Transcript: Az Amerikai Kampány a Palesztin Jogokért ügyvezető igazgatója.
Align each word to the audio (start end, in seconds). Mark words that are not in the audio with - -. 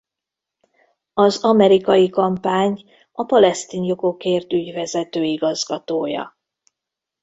Az 1.13 1.43
Amerikai 1.43 2.09
Kampány 2.09 2.85
a 3.11 3.25
Palesztin 3.25 3.83
Jogokért 3.83 4.51
ügyvezető 4.53 5.23
igazgatója. 5.23 6.37